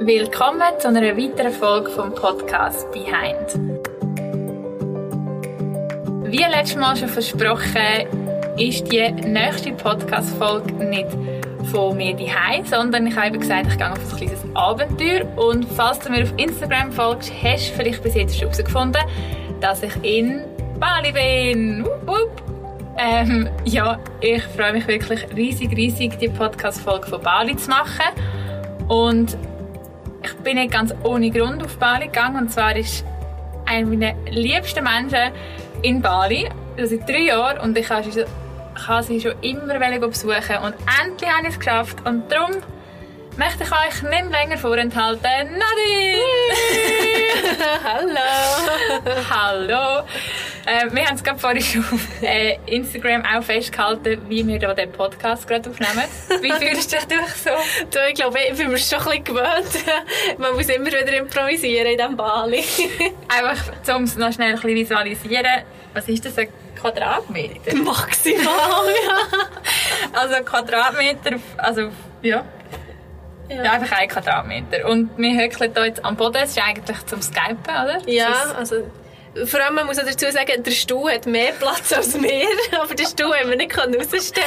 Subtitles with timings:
[0.00, 3.54] Willkommen zu einer weiteren Folge vom Podcast Behind.
[6.24, 8.08] Wie letztes Mal schon versprochen,
[8.58, 11.06] ist die nächste Podcast-Folge nicht
[11.70, 15.38] von mir daheim, sondern ich habe gesagt, ich gehe auf ein kleines Abenteuer.
[15.38, 19.02] Und falls du mir auf Instagram folgst, hast du vielleicht bis jetzt herausgefunden,
[19.60, 20.44] dass ich in
[20.80, 21.84] Bali bin.
[21.84, 22.42] Wupp, wupp.
[22.98, 28.12] Ähm, ja, ich freue mich wirklich riesig, riesig, die Podcast-Folge von Bali zu machen.
[28.88, 29.36] Und
[30.44, 32.36] bin nicht ganz ohne Grund auf Bali gegangen.
[32.36, 33.04] Und zwar ist
[33.66, 35.32] einer meiner liebsten Menschen
[35.82, 37.58] in Bali, also seit drei Jahren.
[37.58, 38.26] Und ich ich
[38.86, 41.96] habe sie schon immer besuchen und endlich habe ich es geschafft.
[42.06, 42.50] Und darum
[43.36, 45.22] möchte ich euch nicht länger vorenthalten.
[45.22, 46.22] Nadine!
[47.84, 48.20] Hallo!
[49.30, 50.06] Hallo!
[50.66, 54.74] Äh, wir haben es gerade vorhin schon auf äh, Instagram auch festgehalten, wie wir hier
[54.74, 56.04] den Podcast gerade aufnehmen.
[56.40, 57.50] Wie fühlst du dich so?
[57.90, 60.38] Du, ich glaube, ich bin mir schon ein bisschen gewöhnt.
[60.38, 62.64] Man muss immer wieder improvisieren in diesem Bali.
[63.28, 65.62] Einfach, um es noch schnell ein bisschen visualisieren.
[65.92, 66.48] Was ist das, ein
[66.80, 67.76] Quadratmeter?
[67.76, 69.18] Maximal, ja.
[70.12, 71.90] Also Quadratmeter, also
[72.22, 72.44] ja.
[73.48, 73.64] Ja.
[73.64, 73.72] ja.
[73.72, 74.88] einfach ein Quadratmeter.
[74.88, 76.34] Und wir hückeln hier jetzt am Boden.
[76.34, 77.98] Das ist eigentlich zum Skypen, oder?
[78.06, 78.76] Ja, also
[79.46, 82.46] vor allem, man muss auch dazu sagen, der Stuhl hat mehr Platz als wir,
[82.80, 84.46] aber den Stuhl haben wir nicht rausstellen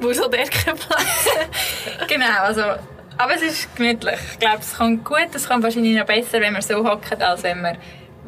[0.00, 1.28] weil so der keinen Platz
[2.08, 2.62] Genau, also,
[3.16, 4.18] aber es ist gemütlich.
[4.32, 7.44] Ich glaube, es kommt gut, es kommt wahrscheinlich noch besser, wenn wir so hocken, als
[7.44, 7.76] wenn wir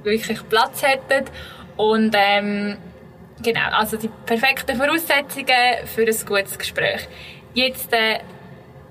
[0.04, 1.28] wirklich Platz hätten.
[1.76, 2.78] Und ähm,
[3.42, 7.08] genau, also die perfekten Voraussetzungen für ein gutes Gespräch.
[7.52, 8.20] Jetzt, äh,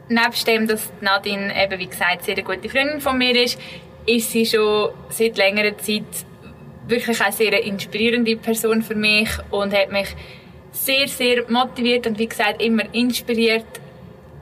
[0.10, 3.60] nebst dem, dass Nadine eben, wie gesagt, sehr eine gute Freundin von mir ist,
[4.06, 6.04] ist sie schon seit längerer Zeit
[6.88, 10.16] wirklich eine sehr inspirierende Person für mich und hat mich
[10.72, 13.66] sehr, sehr motiviert und wie gesagt immer inspiriert,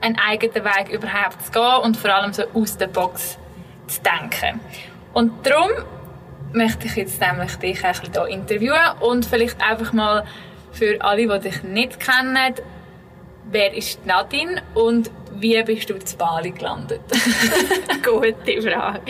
[0.00, 3.38] einen eigenen Weg überhaupt zu gehen und vor allem so aus der Box
[3.86, 4.60] zu denken.
[5.14, 5.70] Und darum
[6.52, 10.26] möchte ich jetzt nämlich dich ein bisschen hier interviewen und vielleicht einfach mal
[10.72, 12.54] für alle, die dich nicht kennen,
[13.54, 17.00] wer ist Nadine und wie bist du zu Bali gelandet?
[18.04, 19.00] Gute Frage.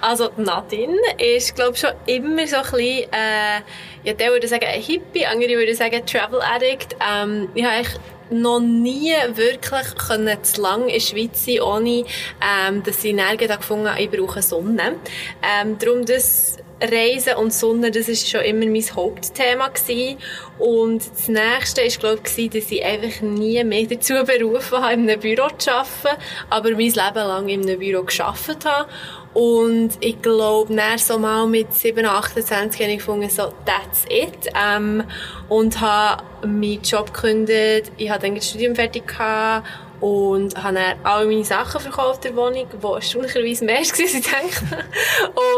[0.00, 3.60] Also Nadine ist, glaube ich, schon immer so ein bisschen, äh,
[4.04, 6.94] ja, der würde sagen ein Hippie, andere würde sagen Travel Addict.
[7.00, 7.86] Ähm, ich habe
[8.30, 12.04] noch nie wirklich können zu lang in der Schweiz sein, ohne
[12.42, 14.96] ähm, dass ich nirgends gefunden habe, ich brauche Sonne.
[15.42, 20.18] Ähm, darum das Reisen und Sonne, das ist schon immer mein Hauptthema gewesen.
[20.58, 25.08] Und das nächste ist, glaube ich, dass ich einfach nie mehr dazu berufen habe, in
[25.08, 26.20] einem Büro zu arbeiten,
[26.50, 28.88] aber mein Leben lang in einem Büro gearbeitet habe.
[29.32, 34.50] Und ich glaube, nach so mal mit 7, 28 habe ich gefunden, so, that's it.
[34.58, 35.04] Ähm,
[35.50, 37.92] und habe meinen Job gekündigt.
[37.98, 39.66] Ich hatte dann das Studium fertig gehabt
[40.00, 44.22] und habe dann alle meine Sachen verkauft der Wohnung, die erstaunlicherweise mehr war, als ich
[44.22, 44.84] dachte.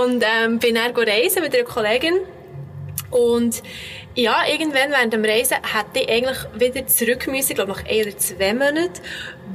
[0.00, 2.20] Und ähm, bin dann reisen mit einer Kollegin.
[3.10, 3.62] Und
[4.14, 8.16] ja, irgendwann während dem Reisen hätte ich eigentlich wieder zurück müssen, glaube nach ein oder
[8.18, 9.00] zwei Monaten,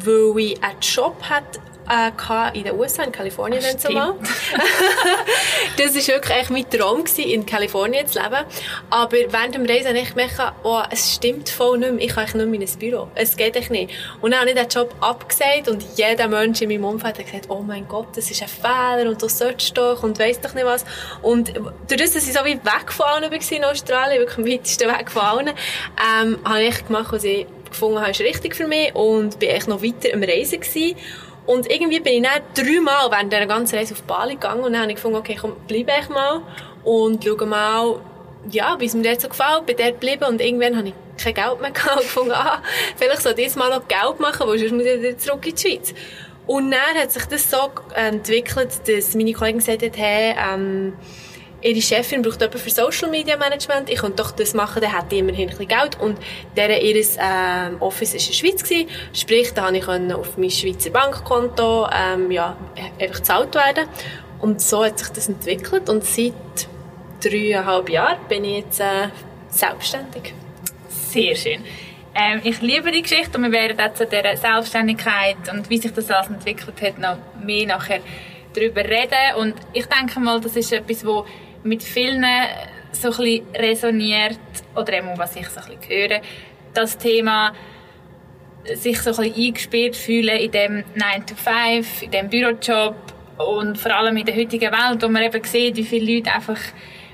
[0.04, 4.16] weil ich einen Job hatte äh, in den USA, in Kalifornien dann zumal.
[5.78, 8.46] das war wirklich mein Traum, gewesen, in Kalifornien zu leben.
[8.90, 12.26] Aber während dem Reisen habe ich gemerkt, oh, es stimmt voll nicht mehr, ich kann
[12.26, 13.08] nicht mehr in ein Büro.
[13.16, 13.92] Es geht echt nicht.
[14.22, 17.46] Und dann habe ich den Job abgesagt und jeder Mensch in meinem Umfeld hat gesagt,
[17.50, 20.66] oh mein Gott, das ist ein Fehler und du sollst doch und weiss doch nicht
[20.66, 20.86] was.
[21.22, 21.54] Und
[21.88, 25.12] dadurch, dass ich so wie weg von allen war in Australien, wirklich am weitesten weg
[25.12, 29.40] von allen, ähm, habe ich gemacht, was ich gefunden habe, ist richtig für mich und
[29.40, 30.96] bin echt noch weiter am Reisen gewesen.
[31.46, 34.84] Und irgendwie bin ich dann dreimal während dieser ganzen Reise auf Bali gegangen und dann
[34.84, 36.42] habe ich gefunden, okay, komm, bleibe ich mal
[36.84, 38.00] und schaue mal,
[38.50, 41.34] ja, wie es mir dort so gefällt, bin dort geblieben und irgendwann habe ich kein
[41.34, 42.62] Geld mehr gehabt und gefunden, ah,
[42.96, 45.62] vielleicht soll ich mal noch Geld machen, weil sonst muss ich wieder zurück in die
[45.62, 45.94] Schweiz.
[46.46, 50.94] Und dann hat sich das so entwickelt, dass meine Kollegen gesagt haben, hey, ähm,
[51.64, 55.16] ihre Chefin braucht jemanden für Social Media Management, ich könnte doch das machen, dann hätte
[55.16, 56.00] ich immerhin ein bisschen Geld.
[56.00, 56.18] Und
[56.56, 58.90] deren ihres ähm, Office war in der Schweiz, gewesen.
[59.14, 62.56] sprich, da konnte ich auf mein Schweizer Bankkonto ähm, ja,
[63.00, 63.88] einfach gezahlt werden.
[64.40, 66.34] Und so hat sich das entwickelt und seit
[67.24, 69.08] dreieinhalb Jahren bin ich jetzt äh,
[69.50, 70.34] selbstständig.
[70.90, 71.64] Sehr schön.
[72.16, 75.94] Ähm, ich liebe die Geschichte und wir werden jetzt zu dieser Selbstständigkeit und wie sich
[75.94, 78.02] das alles entwickelt hat, noch mehr nachher
[78.54, 79.36] darüber reden.
[79.38, 81.26] Und ich denke mal, das ist etwas, wo
[81.64, 82.26] mit vielen
[82.92, 84.40] so ein resoniert,
[84.76, 86.22] oder eben, was ich so ein bisschen höre,
[86.74, 87.54] das Thema
[88.66, 92.96] sich so ein bisschen eingespielt fühlen in dem 9 to 5, in dem Bürojob
[93.38, 96.60] und vor allem in der heutigen Welt, wo man eben sieht, wie viele Leute einfach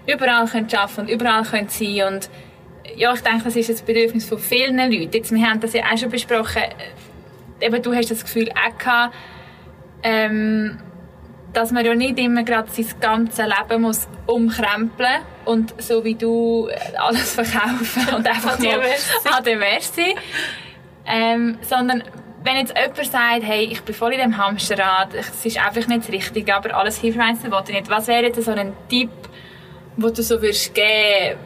[0.05, 2.29] überall können arbeiten und überall können sein und
[2.95, 5.11] ja, ich denke, das ist das Bedürfnis von vielen Leuten.
[5.13, 6.63] Jetzt, wir haben das ja auch schon besprochen,
[7.61, 9.15] eben du hast das Gefühl auch gehabt,
[10.03, 10.79] ähm,
[11.53, 16.67] dass man ja nicht immer gerade sein ganzes Leben muss umkrempeln und so wie du
[16.67, 18.81] äh, alles verkaufen und einfach mal
[19.31, 20.13] advers sein.
[21.05, 22.03] Ähm, sondern
[22.43, 26.03] wenn jetzt jemand sagt, hey, ich bin voll in dem Hamsterrad, es ist einfach nicht
[26.03, 29.09] das Richtige, aber alles hilft mir nicht, was wäre jetzt so ein Tipp,
[29.97, 31.39] den du so würdest geben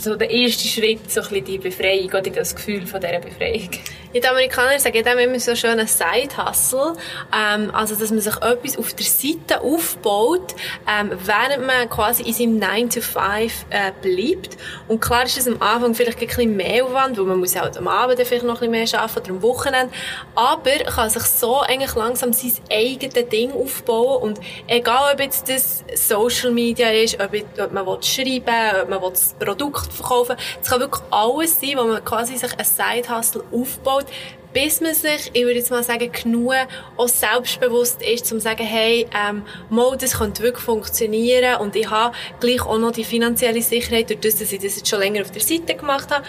[0.00, 3.70] so der erste Schritt, so ein bisschen die Befreiung oder das Gefühl von dieser Befreiung?
[4.12, 6.94] Die Amerikaner sagen dem immer so schön einen Side-Hustle.
[7.32, 10.54] Ähm, also, dass man sich etwas auf der Seite aufbaut,
[10.88, 14.56] ähm, während man quasi in seinem 9 to 5 äh, bleibt.
[14.88, 17.78] Und klar ist es am Anfang vielleicht ein bisschen mehr Aufwand, weil man muss halt
[17.78, 19.94] am Abend vielleicht noch ein bisschen mehr arbeiten oder am Wochenende.
[20.34, 24.22] Aber kann sich so eigentlich langsam sein eigenes Ding aufbauen.
[24.22, 27.30] Und egal, ob jetzt das Social Media ist, ob,
[27.60, 31.74] ob man schreiben will, ob man das Produkt verkaufen will, es kann wirklich alles sein,
[31.76, 34.06] wo man quasi sich ein Side-Hustle aufbaut aufgebaut,
[34.52, 36.54] bis man sich, ich würde jetzt mal sagen, genug
[36.96, 41.88] auch selbstbewusst ist, um zu sagen, hey, ähm, mal, das könnte wirklich funktionieren und ich
[41.88, 45.22] habe gleich auch noch die finanzielle Sicherheit, durch das, dass ich das jetzt schon länger
[45.22, 46.24] auf der Seite gemacht habe,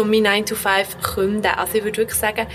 [0.00, 1.46] um mein 9 to 5 zu künden.
[1.46, 2.46] Also ich würde wirklich sagen,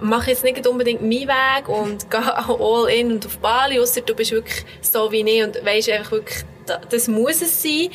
[0.00, 4.14] mach jetzt nicht unbedingt meinen Weg und geh all in und auf Bali, außer du
[4.14, 7.88] bist wirklich so wie ich und weisst einfach wirklich, das muss es sein.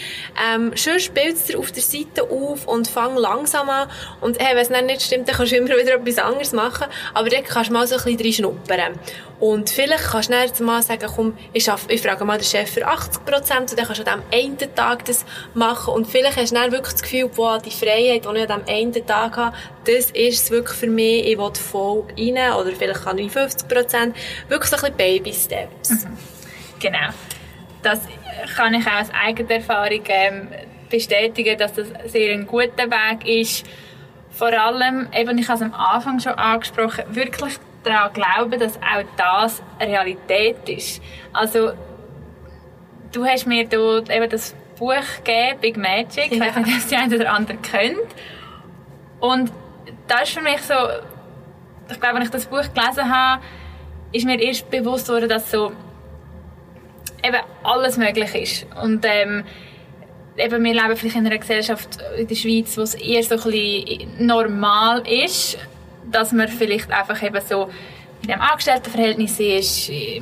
[0.54, 3.90] Ähm, schon spielst du auf der Seite auf und fang langsam an.
[4.20, 6.88] Und hey, wenn es nicht stimmt, dann kannst du immer wieder etwas anderes machen.
[7.14, 9.00] Aber dann kannst du mal so ein bisschen schnuppern.
[9.42, 12.72] Und vielleicht kannst du dann mal sagen, komm, ich, schaff, ich frage mal den Chef
[12.72, 15.26] für 80 Prozent und dann kannst du an diesem einen Tag das
[15.56, 15.96] machen.
[15.96, 18.94] Und vielleicht hast du dann wirklich das Gefühl, boah, die Freiheit, die ich an diesem
[18.94, 22.54] einen Tag habe, das ist es wirklich für mich, ich will voll rein.
[22.54, 24.16] Oder vielleicht kann ich 50 Prozent.
[24.48, 25.90] Wirklich so ein bisschen Baby-Steps.
[25.90, 26.18] Mhm.
[26.80, 27.10] Genau.
[27.82, 28.00] Das
[28.56, 30.48] kann ich auch aus eigener Erfahrung ähm,
[30.90, 33.66] bestätigen, dass das sehr ein guter Weg ist.
[34.32, 39.04] Vor allem, eben, ich habe es am Anfang schon angesprochen, wirklich daran glauben, dass auch
[39.18, 41.02] das Realität ist.
[41.34, 41.74] Also,
[43.12, 46.34] du hast mir dort eben das Buch gegeben, Big Magic, ja.
[46.34, 47.98] ich weiß nicht, ob die eine oder andere kennt.
[49.20, 49.52] Und
[50.08, 50.74] das ist für mich so,
[51.90, 53.42] ich glaube, wenn ich das Buch gelesen habe,
[54.12, 55.72] ist mir erst bewusst worden, dass so
[57.24, 58.68] eben alles möglich ist.
[58.82, 59.44] Und ähm,
[60.38, 63.42] eben, wir leben vielleicht in einer Gesellschaft in der Schweiz, wo es eher so ein
[63.42, 65.58] bisschen normal ist,
[66.12, 67.70] dass man vielleicht einfach eben so
[68.24, 70.22] in einem Angestelltenverhältnis ist, die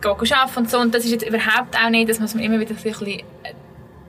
[0.00, 0.78] gehen arbeiten und so.
[0.78, 3.22] Und das ist jetzt überhaupt auch nicht, das muss man immer wieder so ein bisschen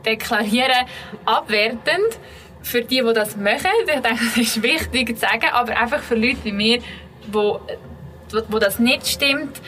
[0.06, 0.86] deklarieren,
[1.26, 2.20] abwertend
[2.62, 3.70] für die, die das machen.
[3.82, 6.80] Ich denke, das ist wichtig zu sagen, aber einfach für Leute wie mir,
[7.32, 7.60] wo,
[8.48, 9.62] wo das nicht stimmt,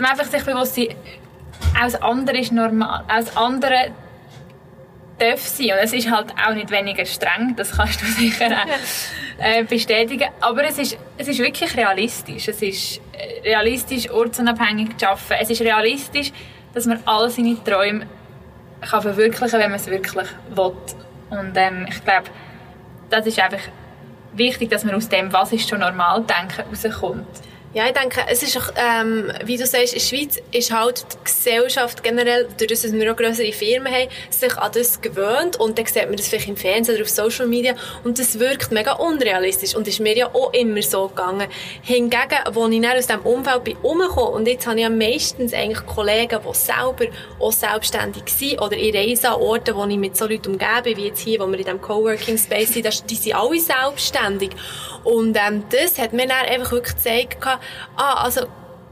[0.00, 0.88] man einfach sich bewusst sein,
[1.78, 3.04] alles andere ist normal.
[3.08, 3.92] Alles andere
[5.18, 5.72] darf sein.
[5.72, 10.28] Und es ist halt auch nicht weniger streng, das kannst du sicher auch äh, bestätigen.
[10.40, 12.48] Aber es ist, es ist wirklich realistisch.
[12.48, 15.42] Es ist äh, realistisch, ortsunabhängig zu arbeiten.
[15.42, 16.32] Es ist realistisch,
[16.74, 18.06] dass man all seine Träume
[18.80, 20.72] kann verwirklichen kann, wenn man es wirklich will.
[21.30, 22.30] Und ähm, ich glaube,
[23.10, 23.60] das ist einfach
[24.32, 27.26] wichtig, dass man aus dem, was ist schon normal denken, rauskommt.
[27.72, 31.06] Ja, ich denke, es ist auch, ähm, wie du sagst, in der Schweiz ist halt
[31.12, 35.78] die Gesellschaft generell, dadurch, dass wir auch größere Firmen haben, sich an das gewöhnt und
[35.78, 38.94] dann sieht man das vielleicht im Fernsehen oder auf Social Media und das wirkt mega
[38.94, 41.46] unrealistisch und ist mir ja auch immer so gegangen.
[41.82, 45.54] Hingegen, als ich dann aus diesem Umfeld bin umgekommen und jetzt habe ich ja meistens
[45.54, 47.06] eigentlich Kollegen, die selber
[47.38, 51.06] auch selbstständig sind oder ich reise an Orten, wo ich mit so Leuten umgebe, wie
[51.06, 54.50] jetzt hier, wo wir in diesem Coworking Space sind, die sind alle selbstständig
[55.04, 58.42] und ähm, das hat mir dann einfach wirklich gezeigt, ah, also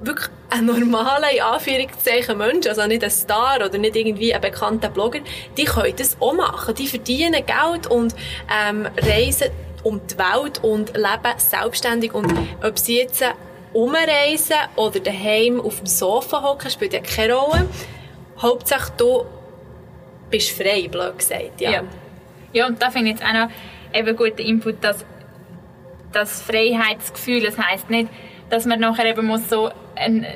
[0.00, 4.88] wirklich ein normaler, in Anführungszeichen, Mensch, also nicht ein Star oder nicht irgendwie ein bekannter
[4.88, 5.21] Blogger,
[5.57, 6.75] die können das auch machen.
[6.75, 8.15] Die verdienen Geld und
[8.50, 9.50] ähm, reisen
[9.83, 12.15] um die Welt und leben selbstständig.
[12.15, 13.25] Und ob sie jetzt
[13.73, 17.69] umreisen oder daheim auf dem Sofa hocken, spielt ja keine Rolle.
[18.41, 19.25] Hauptsache, du
[20.31, 21.61] bist frei, blöd gesagt.
[21.61, 21.83] Ja, ja.
[22.53, 23.49] ja und da finde ich jetzt auch noch
[23.93, 25.05] eben guten Input, dass
[26.12, 28.09] das Freiheitsgefühl, das heisst nicht,
[28.50, 30.27] dass man nachher eben muss so ein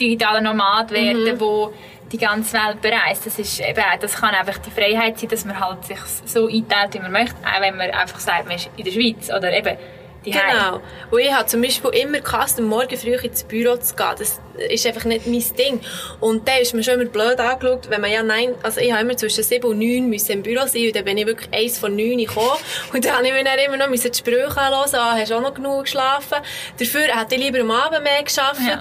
[0.00, 1.40] digitaler Nomad werden, mhm.
[1.40, 1.72] wo
[2.10, 3.26] die ganze Welt bereist.
[3.26, 6.94] Das ist eben, das kann einfach die Freiheit sein, dass man halt sich so einteilt,
[6.94, 9.76] wie man möchte, auch wenn man einfach sagt, man ist in der Schweiz oder eben
[10.24, 10.80] die Genau.
[11.10, 14.14] Und ich habe zum Beispiel immer gehasst, am Morgen früh ins Büro zu gehen.
[14.18, 15.80] Das ist einfach nicht mein Ding.
[16.20, 19.02] Und da ist mir schon immer blöd angeschaut, wenn man ja nein, also ich habe
[19.02, 21.78] immer zwischen sieben und neun müssen im Büro sein und dann bin ich wirklich eins
[21.78, 22.58] von neun gekommen.
[22.92, 25.40] Und dann habe ich mir dann immer noch die Sprüche hören, ah, hast du auch
[25.40, 26.38] noch genug geschlafen.
[26.78, 28.60] Dafür hätte ich lieber am Abend mehr geschafft.
[28.66, 28.78] Ja.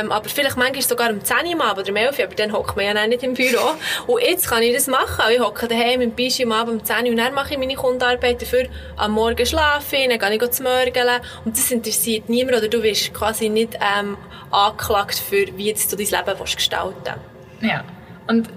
[0.00, 2.34] Ähm, aber vielleicht manchmal sogar um 10 Uhr am Abend oder um 11 Uhr, aber
[2.34, 3.72] dann hockt man ja nicht im Büro.
[4.06, 5.24] Und jetzt kann ich das machen.
[5.32, 7.74] Ich hocke daheim im Bischi am Abend um 10 Uhr und dann mache ich meine
[7.74, 8.42] Kundenarbeit.
[8.42, 8.66] Dafür
[8.96, 11.20] am Morgen schlafen, dann gehe ich zum Mörgeln.
[11.44, 14.16] Und das interessiert niemand oder du wirst quasi nicht ähm,
[14.50, 17.20] angeklagt Markt, für wie jetzt du dein Leben willst gestalten
[17.60, 17.84] Ja.
[18.26, 18.48] Und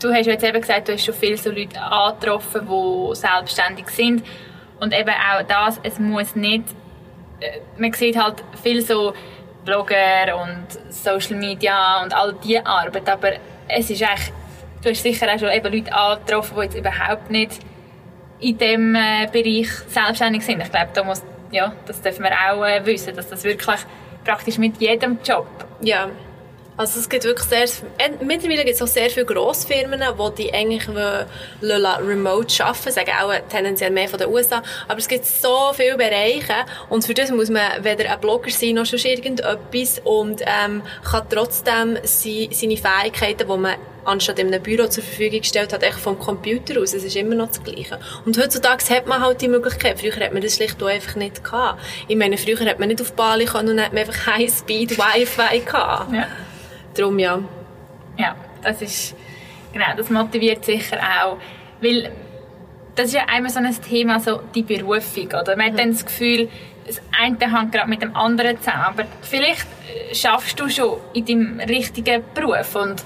[0.00, 4.24] du hast jetzt eben gesagt, du hast schon viele so Leute angetroffen, die selbstständig sind.
[4.80, 6.64] Und eben auch das, es muss nicht,
[7.40, 9.12] äh, man sieht halt viel so
[9.64, 13.32] Blogger und Social Media und all diese Arbeit, aber
[13.68, 14.32] es ist eigentlich,
[14.82, 17.58] du hast sicher auch schon eben Leute angetroffen, die jetzt überhaupt nicht
[18.40, 20.62] in diesem äh, Bereich selbstständig sind.
[20.62, 23.80] Ich glaube, da muss, ja, das dürfen wir auch äh, wissen, dass das wirklich
[24.30, 25.46] praktisch mit jedem Job
[25.80, 26.08] ja.
[26.76, 27.66] Also es gibt wirklich sehr,
[28.24, 33.90] mittlerweile gibt es auch sehr viele Grossfirmen, die die eigentlich remote arbeiten, sagen auch tendenziell
[33.90, 37.84] mehr von den USA, aber es gibt so viele Bereiche und für das muss man
[37.84, 43.74] weder ein Blogger sein, noch schon irgendetwas und ähm, kann trotzdem seine Fähigkeiten, die man
[44.04, 46.94] anstatt in einem Büro zur Verfügung gestellt hat, echt vom Computer aus.
[46.94, 47.98] Es ist immer noch das Gleiche.
[48.24, 50.00] Und heutzutage hat man halt die Möglichkeit.
[50.00, 51.80] Früher hat man das schlicht einfach nicht gehabt.
[52.08, 55.60] Ich meine, früher hat man nicht auf Bali können und hat man einfach High-Speed Wi-Fi
[55.60, 56.12] gehabt.
[56.12, 56.26] Ja.
[56.94, 57.42] Darum ja.
[58.18, 59.14] Ja, das ist,
[59.72, 61.38] genau, das motiviert sicher auch.
[61.80, 62.12] Weil,
[62.94, 65.56] das ist ja einmal so ein Thema, so die Berufung, oder?
[65.56, 65.72] Man mhm.
[65.72, 66.48] hat dann das Gefühl,
[66.86, 68.84] das eine hängt gerade mit dem anderen zusammen.
[68.84, 69.66] Aber vielleicht
[70.10, 73.02] äh, schaffst du schon in deinem richtigen Beruf und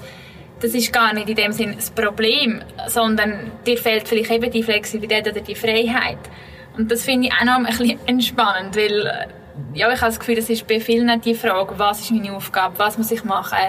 [0.65, 4.63] das ist gar nicht in dem Sinne das Problem, sondern dir fehlt vielleicht eben die
[4.63, 6.17] Flexibilität oder die Freiheit.
[6.75, 9.27] Und das finde ich auch noch ein bisschen entspannend, weil äh,
[9.77, 12.79] ja, ich habe das Gefühl, es ist bei vielen die Frage, was ist meine Aufgabe,
[12.79, 13.59] was muss ich machen.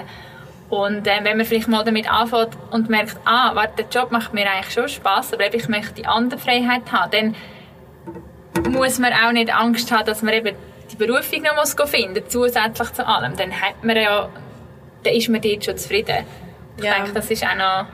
[0.71, 4.33] Und äh, wenn man vielleicht mal damit anfängt und merkt, ah, warte, der Job macht
[4.33, 7.11] mir eigentlich schon Spaß, aber ich möchte die andere Freiheit haben,
[8.63, 10.55] dann muss man auch nicht Angst haben, dass man eben
[10.91, 13.37] die Berufung noch muss finden muss, zusätzlich zu allem.
[13.37, 14.29] Dann hat man ja,
[15.03, 16.25] dann ist man dort schon zufrieden.
[16.77, 16.95] Ich ja.
[16.95, 17.87] denke, das ist auch noch...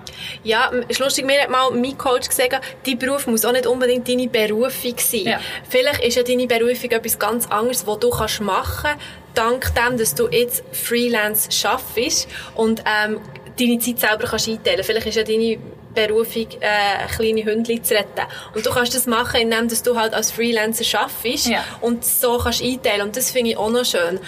[0.44, 4.08] Ja, ist lustig, mir hat mal mein Coach gesagt, dein Beruf muss auch nicht unbedingt
[4.08, 5.22] deine Berufung sein.
[5.24, 5.40] Ja.
[5.70, 9.98] Vielleicht ist ja deine Berufung etwas ganz anderes, was du kannst machen kannst, dank dem,
[9.98, 13.22] dass du jetzt Freelance schaffst und ähm,
[13.58, 14.84] deine Zeit selber kannst einteilen.
[14.84, 15.58] Vielleicht ist ja deine
[15.94, 18.26] Berufung, äh, kleine Hündchen zu retten.
[18.54, 21.64] Und du kannst das machen, indem du halt als Freelancer schaffst ja.
[21.82, 23.04] und so kannst einteilen.
[23.04, 24.20] Und das finde ich auch noch schön.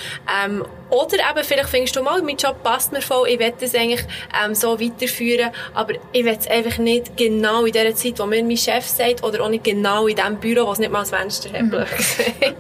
[0.43, 3.73] Ähm, oder eben, vielleicht findest du mal, mein Job passt mir voll, ich will das
[3.73, 4.05] eigentlich
[4.43, 8.43] ähm, so weiterführen, aber ich will es einfach nicht genau in der Zeit, wo mir
[8.43, 11.05] mein Chef sagt, oder auch nicht genau in dem Büro, wo es nicht mal ein
[11.05, 11.71] Fenster hat, mhm.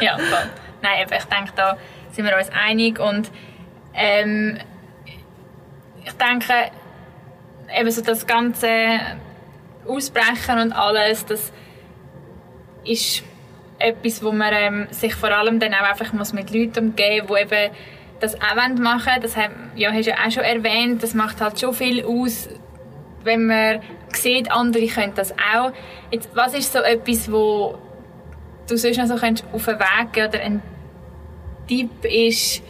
[0.00, 0.50] Ja, voll.
[0.82, 1.76] Nein, ich denke, da
[2.12, 3.30] sind wir uns einig und
[3.94, 4.58] ähm,
[6.04, 6.70] ich denke,
[7.78, 8.68] eben so das ganze
[9.86, 11.52] Ausbrechen und alles, das
[12.84, 13.22] ist
[13.78, 17.38] etwas, wo man ähm, sich vor allem dann auch einfach muss mit Leuten umgeben muss,
[17.38, 17.74] die eben
[18.20, 19.12] das auch machen.
[19.22, 22.48] Das haben, ja, hast du ja auch schon erwähnt, das macht halt schon viel aus,
[23.24, 23.80] wenn man
[24.12, 25.72] sieht, andere können das auch.
[26.10, 27.78] Jetzt, was ist so etwas, wo
[28.68, 30.62] du sonst noch so könntest auf den Weg gehen oder ein
[31.66, 32.62] Tipp ist,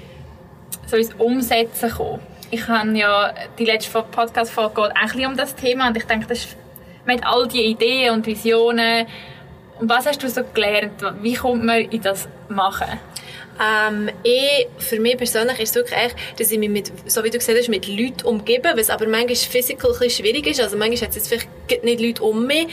[0.87, 2.21] so ins Umsetzen kommen?
[2.51, 6.39] Ich habe ja die letzte Podcast-Folge auch ein um das Thema und ich denke, das
[6.39, 6.57] ist,
[7.07, 9.07] mit all die Ideen und Visionen.
[9.79, 11.03] Und was hast du so gelernt?
[11.23, 12.99] Wie kommt man in das Machen?
[13.61, 17.31] Ähm, ich, für mich persönlich ist es wirklich echt, dass ich mich mit, so wie
[17.31, 20.61] du gesagt hast, mit Leuten umgebe, was aber manchmal physical ein schwierig ist.
[20.61, 22.69] Also manchmal hat es jetzt vielleicht nicht Leute um mich,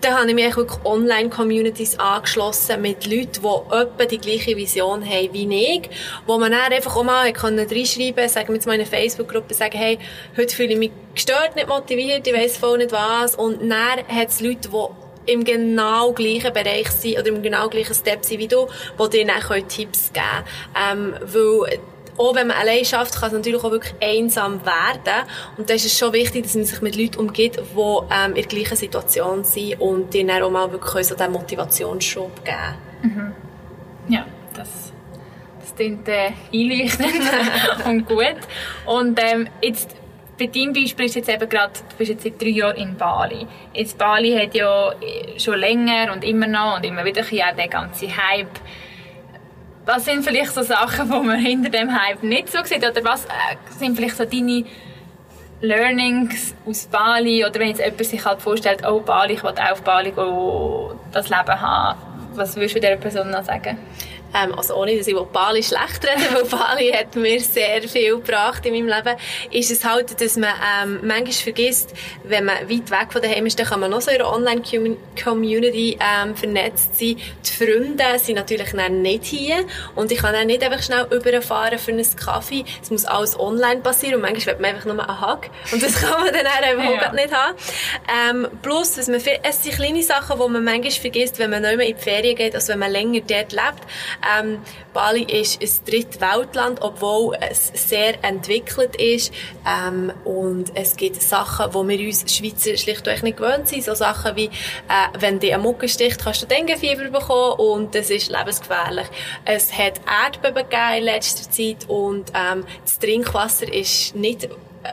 [0.00, 5.32] dann habe ich mich wirklich Online-Communities angeschlossen mit Leuten, die etwa die gleiche Vision haben
[5.32, 5.90] wie ich,
[6.26, 9.98] wo man dann einfach auch mal reinschreiben konnte, sagen wir jetzt mal Facebook-Gruppe, sagen, hey,
[10.36, 13.34] heute fühle ich mich gestört, nicht motiviert, ich weiss voll nicht was.
[13.34, 17.94] Und dann hat es Leute, die im genau gleichen Bereich sind oder im genau gleichen
[17.94, 20.24] Step sind wie du, die dir dann Tipps geben
[20.74, 21.14] können.
[21.14, 21.78] Ähm, weil
[22.16, 25.26] auch wenn man allein schafft, kann es natürlich auch wirklich einsam werden.
[25.56, 28.34] Und da ist es schon wichtig, dass man sich mit Leuten umgeht, die ähm, in
[28.34, 32.56] der gleichen Situation sind und ihnen dann auch mal wirklich so diesen Motivationsschub geben
[33.02, 33.32] mhm.
[34.08, 34.92] Ja, das,
[35.60, 37.30] das klingt äh, einleuchtend
[37.86, 38.36] und gut.
[38.86, 39.96] Und ähm, jetzt
[40.40, 43.46] bei deinem Beispiel ist jetzt eben gerade, du bist jetzt seit drei Jahren in Bali.
[43.74, 44.94] Jetzt Bali hat ja
[45.36, 48.58] schon länger und immer noch und immer wieder den ganzen Hype
[49.90, 52.78] was sind vielleicht so Sachen, die man hinter dem Hype nicht so sieht?
[52.78, 54.64] Oder was äh, sind vielleicht so deine
[55.60, 57.44] Learnings aus Bali?
[57.44, 60.98] Oder wenn jetzt jemand sich halt vorstellt, oh Bali, ich will auch auf Bali gehen,
[61.12, 61.98] das Leben haben.
[62.34, 63.78] Was würdest du dieser Person noch sagen?
[64.34, 68.64] Ähm, also ohne, dass ich Bali schlecht rede, weil Bali hat mir sehr viel gebracht
[68.66, 69.16] in meinem Leben,
[69.50, 70.50] ist es halt, dass man
[70.82, 71.94] ähm, manchmal vergisst,
[72.24, 75.98] wenn man weit weg von daheim ist, dann kann man noch so in einer Online-Community
[76.00, 77.16] ähm, vernetzt sein.
[77.16, 81.78] Die Freunde sind natürlich dann nicht hier und ich kann dann nicht einfach schnell überfahren
[81.78, 82.64] für einen Kaffee.
[82.82, 85.94] Es muss alles online passieren und manchmal will man einfach nur einen Hug und das
[86.00, 87.12] kann man dann einfach ja.
[87.12, 87.56] nicht haben.
[88.08, 91.76] Ähm, plus, was man, es sind kleine Sachen, die man manchmal vergisst, wenn man nicht
[91.76, 93.86] mehr in die Ferien geht, also wenn man länger dort lebt.
[94.38, 94.58] Ähm,
[94.92, 99.32] Bali ist ein Drittweltland, obwohl es sehr entwickelt ist.
[99.66, 103.84] Ähm, und es gibt Sachen, wo wir uns Schweizer schlichtweg nicht gewöhnt sind.
[103.84, 108.10] So Sachen wie, äh, wenn dir eine Mucke sticht, kannst du Denguefieber bekommen und das
[108.10, 109.06] ist lebensgefährlich.
[109.44, 114.48] Es hat Erdbeben gegeben in letzter Zeit und ähm, das Trinkwasser ist nicht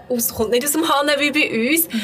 [0.09, 1.87] aus, kommt nicht aus dem Hahn wie bei uns.
[1.87, 2.01] Mhm.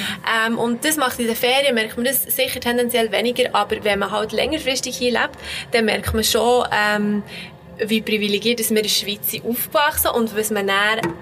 [0.48, 4.00] Ähm, und das macht in den Ferien, merkt man das sicher tendenziell weniger, aber wenn
[4.00, 5.38] man halt längerfristig hier lebt,
[5.72, 7.24] dann merkt man schon, ähm,
[7.78, 11.14] wie privilegiert dass wir in der Schweiz sind aufgewachsen und was man dann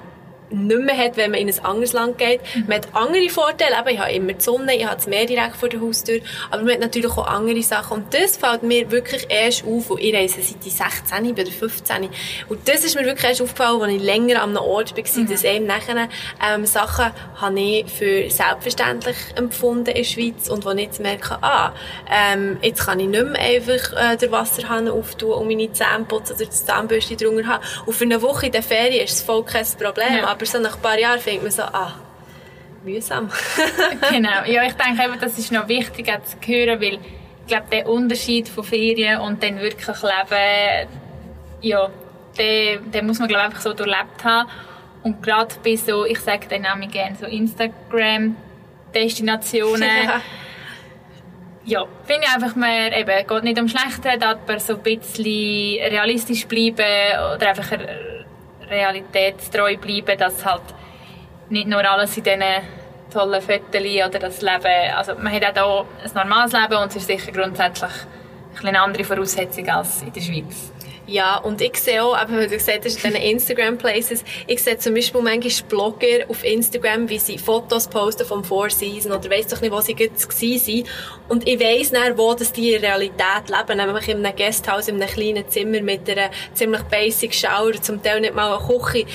[0.51, 2.41] nicht mehr hat, wenn man in ein anderes Land geht.
[2.55, 2.65] Mhm.
[2.67, 5.55] Man hat andere Vorteile, eben, ich habe immer die Sonne, ich habe das Meer direkt
[5.55, 7.97] vor der Haustür, aber man hat natürlich auch andere Sachen.
[7.97, 12.09] Und das fällt mir wirklich erst auf, und ich reise seit ich 16 oder 15
[12.49, 15.27] und das ist mir wirklich erst aufgefallen, als ich länger an einem Ort war, mhm.
[15.27, 16.09] dass eben nachher
[16.45, 21.37] ähm, Sachen habe ich für selbstverständlich empfunden in der Schweiz und wo ich jetzt merke,
[21.41, 21.73] ah,
[22.09, 26.35] ähm, jetzt kann ich nicht mehr einfach äh, den Wasserhahn auftun und meine Zähne putzen
[26.35, 29.43] oder das Zahnbürste drunter haben und für eine Woche in der Ferien ist es voll
[29.43, 31.93] kein Problem, ja aber so nach ein paar Jahren fängt man so an.
[32.83, 33.29] Mühsam.
[34.09, 34.43] genau.
[34.47, 38.49] Ja, ich denke eben, das ist noch wichtig zu hören, weil ich glaube, der Unterschied
[38.49, 40.89] von Ferien und dann wirklich Leben,
[41.61, 41.91] ja,
[42.39, 44.49] den, den muss man glaube einfach so durchlebt haben.
[45.03, 50.21] Und gerade bei so, ich sage dann auch gerne so Instagram-Destinationen, ja.
[51.65, 55.23] ja, finde ich einfach, man eben, geht nicht um Schlechte, da man so ein bisschen
[55.23, 57.71] realistisch bleiben oder einfach
[58.71, 60.63] realitätstreu bleiben, dass halt
[61.49, 62.43] nicht nur alles in diesen
[63.13, 66.95] tollen Fotos oder das Leben, also man hat auch hier ein normales Leben und es
[66.95, 67.91] ist sicher grundsätzlich
[68.63, 70.71] eine andere Voraussetzung als in der Schweiz.
[71.07, 74.77] Ja, und ich sehe auch, eben, weil du gesagt hast, in diesen Instagram-Places, ich sehe
[74.77, 79.47] zum Beispiel manchmal Blogger auf Instagram, wie sie Fotos posten vom Four Seasons oder weiss
[79.47, 80.83] doch nicht, wo sie jetzt waren.
[81.31, 85.01] Und ich weiss dann, wo das die in Realität leben, nämlich in einem Gasthaus, in
[85.01, 89.05] einem kleinen Zimmer mit einer ziemlich basic Shower, zum Teil nicht mal eine Küche.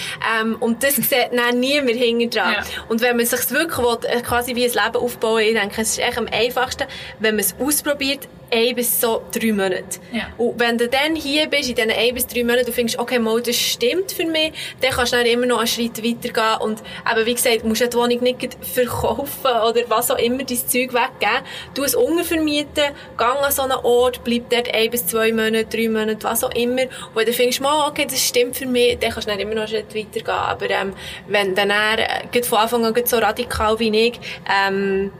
[0.40, 2.54] Ähm, und das sieht dann niemand hinten dran.
[2.54, 2.64] Ja.
[2.88, 5.90] Und wenn man sich wirklich will, äh, quasi wie ein Leben aufbauen ich denke, es
[5.90, 6.86] ist echt am einfachsten,
[7.18, 9.98] wenn man es ausprobiert, ein bis so drei Monate.
[10.12, 10.28] Ja.
[10.38, 13.18] Und wenn du dann hier bist, in diesen ein bis drei Monaten, du findest, okay,
[13.18, 16.82] mal, das stimmt für mich, dann kannst du dann immer noch einen Schritt weitergehen und
[17.10, 20.92] eben, wie gesagt, musst du die Wohnung nicht verkaufen oder was auch immer, dein Zeug
[20.92, 21.44] weggeben.
[21.74, 22.84] Du es untervermieten,
[23.18, 26.54] geh an so einen Ort, bleib dort ein bis zwei Monate, drei Monate, was auch
[26.54, 26.82] immer.
[26.82, 29.54] Und wenn du findest, mal, okay, das stimmt für mich, dann kannst du dann immer
[29.54, 30.28] noch einen Schritt weitergehen.
[30.28, 30.94] Aber ähm,
[31.26, 35.10] wenn dann, dann äh, von Anfang an so radikal wie ich, ähm,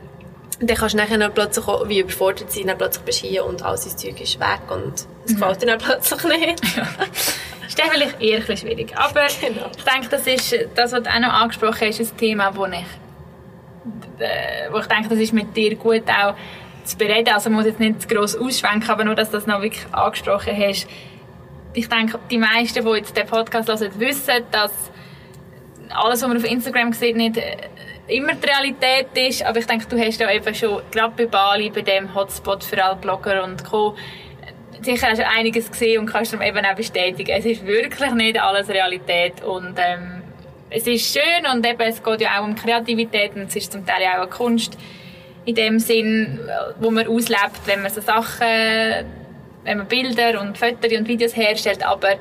[0.59, 3.63] dann kannst du nachher plötzlich auch, wie überfordert sein, dann plötzlich bist du hier und
[3.63, 4.93] all sein Zeug ist weg und
[5.25, 5.39] es mhm.
[5.39, 6.61] gefällt dir dann plötzlich nicht.
[6.77, 7.67] Ja.
[7.67, 8.95] ist dann vielleicht eher ein schwierig.
[8.95, 9.69] Aber genau.
[9.75, 12.85] ich denke, das ist, das, was du auch noch angesprochen hast, ein Thema, wo ich,
[14.19, 16.33] äh, wo ich denke, das ist mit dir gut auch
[16.87, 17.33] zu bereden.
[17.33, 20.55] Also muss jetzt nicht zu gross ausschwenken, aber nur, dass du das noch wirklich angesprochen
[20.57, 20.87] hast.
[21.73, 24.71] Ich denke, die meisten, die jetzt den Podcast hören, wissen, dass
[25.89, 27.39] alles, was man auf Instagram sieht, nicht
[28.07, 29.43] immer die Realität ist.
[29.43, 32.83] Aber ich denke, du hast ja eben schon, gerade bei Bali, bei dem Hotspot für
[32.83, 33.95] alle Blogger und Co.,
[34.81, 38.39] sicher hast du einiges gesehen und kannst dann eben auch bestätigen, es ist wirklich nicht
[38.39, 40.21] alles Realität und ähm,
[40.69, 43.85] es ist schön und eben, es geht ja auch um Kreativität und es ist zum
[43.85, 44.77] Teil auch eine Kunst
[45.47, 46.39] in dem Sinn,
[46.77, 48.45] wo man auslebt, wenn man so Sachen,
[49.63, 52.15] wenn man Bilder und Fotos und Videos herstellt, aber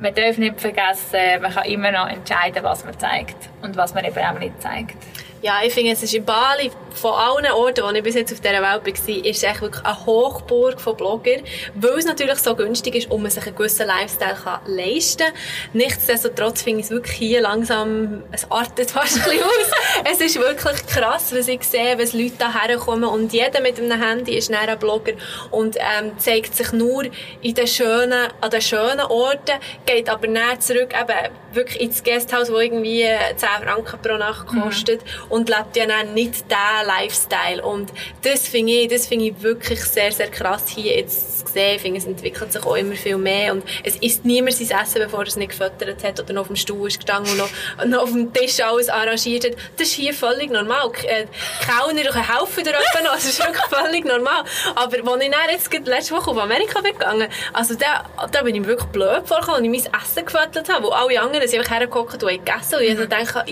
[0.00, 4.04] man darf nicht vergessen, man kann immer noch entscheiden, was man zeigt und was man
[4.04, 4.96] eben auch nicht zeigt.
[5.42, 8.40] Ja, ich finde, es ist in Bali, von allen Orten, wo ich bis jetzt auf
[8.40, 11.42] dieser Welt war, ist es echt wirklich eine Hochburg von Bloggern,
[11.74, 15.34] weil es natürlich so günstig ist und man sich einen gewissen Lifestyle kann leisten kann.
[15.72, 20.12] Nichtsdestotrotz finde ich es wirklich hier langsam, es artet fast ein bisschen aus.
[20.12, 24.00] es ist wirklich krass, was ich sehe, wenn Leute hierher kommen und jeder mit einem
[24.00, 25.12] Handy ist ein Blogger
[25.50, 27.04] und ähm, zeigt sich nur
[27.40, 32.48] in den schönen, an den schönen Orten, geht aber näher zurück eben wirklich ins Gasthaus,
[32.48, 34.60] das irgendwie 10 Franken pro Nacht mhm.
[34.60, 35.31] kostet mhm.
[35.32, 37.62] Und lebt ja dann nicht diesen Lifestyle.
[37.62, 37.90] Und
[38.22, 41.76] das finde ich, das finde ich wirklich sehr, sehr krass hier jetzt zu sehen.
[41.76, 45.00] Ich finde, es entwickelt sich auch immer viel mehr und es isst niemand sein Essen,
[45.00, 47.84] bevor er es nicht gefüttert hat oder noch auf dem Stuhl ist gestanden und noch,
[47.86, 49.52] noch auf dem Tisch alles arrangiert hat.
[49.78, 50.92] Das ist hier völlig normal.
[51.04, 54.44] Äh, die Kellner helfen dir etwa noch, das ist wirklich völlig normal.
[54.74, 58.54] Aber als ich dann jetzt letzte Woche auf Amerika bin gegangen, also da, da bin
[58.54, 61.72] ich wirklich blöd vorgekommen und ich mein Essen gefüttert habe, wo alle anderen sind einfach
[61.72, 63.08] hergeguckt und haben gegessen und ich mhm.
[63.08, 63.44] dachte,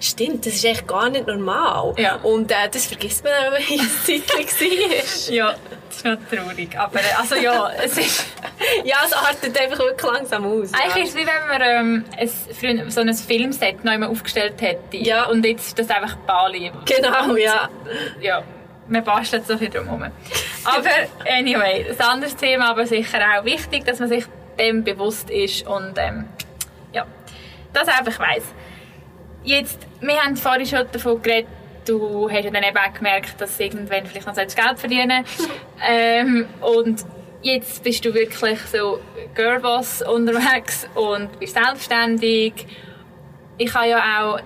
[0.00, 1.94] stimmt, das ist echt gar nicht normal.
[1.98, 2.16] Ja.
[2.16, 5.34] Und äh, das vergisst man wenn es Zeitlich war.
[5.34, 5.54] ja,
[5.88, 6.78] das ist noch traurig.
[6.78, 8.26] Aber äh, also ja, es ist...
[8.84, 10.72] ja, es artet einfach wirklich langsam aus.
[10.72, 11.02] Eigentlich ja.
[11.02, 14.96] ist es wie wenn man ähm, ein, so ein Filmset neu aufgestellt hätte.
[14.96, 15.26] Ja.
[15.26, 16.70] Und jetzt ist das einfach Bali.
[16.84, 17.68] Genau, und, ja.
[18.20, 18.42] Ja,
[18.88, 20.04] man bastelt so viel drumherum.
[20.64, 20.90] Aber
[21.28, 24.24] anyway, ein anderes Thema, aber sicher auch wichtig, dass man sich
[24.58, 26.26] dem bewusst ist und ähm,
[26.92, 27.06] ja,
[27.72, 28.44] das einfach weiss.
[29.46, 31.48] Jetzt, wir haben vorhin schon davon geredet,
[31.86, 35.24] du hast ja dann eben auch gemerkt, dass du irgendwann vielleicht noch Geld verdienen
[35.88, 37.04] ähm, und
[37.42, 38.98] jetzt bist du wirklich so
[39.36, 42.66] Girlboss unterwegs und bist selbstständig.
[43.56, 44.40] Ich habe ja auch,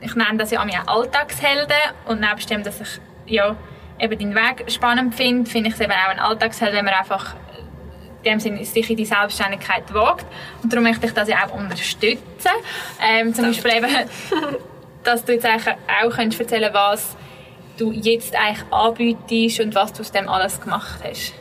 [0.00, 3.54] ich nenne das ja auch Alltagshelden und nebst dem, dass ich ja,
[3.98, 7.36] eben deinen Weg spannend finde, finde ich es eben auch ein Alltagsheld, wenn man einfach
[8.22, 10.26] in dem Sinne sich in die Selbstständigkeit wagt.
[10.62, 12.20] Und darum möchte ich das ja auch unterstützen.
[13.02, 13.88] Ähm, zum Beispiel eben,
[15.04, 17.16] dass du jetzt auch könntest erzählen was
[17.80, 21.32] du jetzt eigentlich anbietest und was du aus dem alles gemacht hast.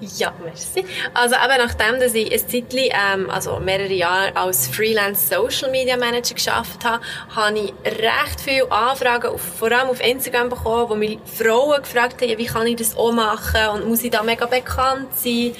[0.00, 0.84] Ja, merci.
[1.12, 5.96] Also eben nachdem, dass ich ein Zeitchen, ähm, also mehrere Jahre als Freelance Social Media
[5.96, 7.02] Manager geschafft habe,
[7.34, 12.22] habe ich recht viele Anfragen, auf, vor allem auf Instagram bekommen, wo mich Frauen gefragt
[12.22, 15.54] haben, wie kann ich das auch machen und muss ich da mega bekannt sein?